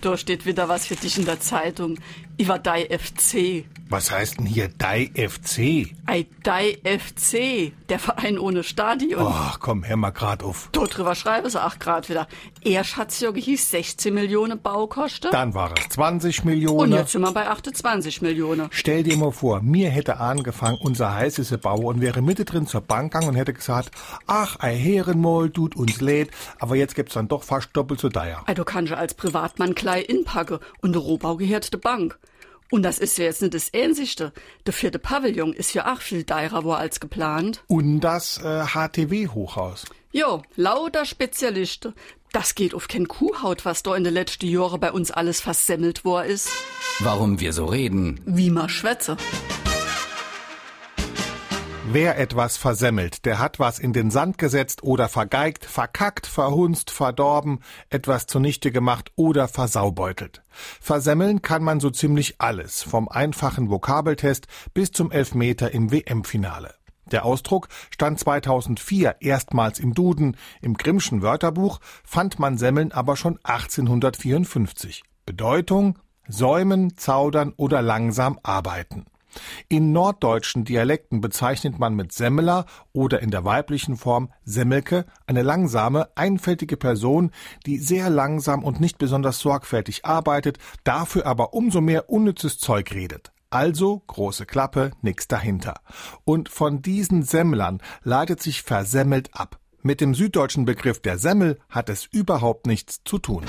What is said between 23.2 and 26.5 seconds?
und hätte gesagt, ach, ein Herrenmoll tut uns leid,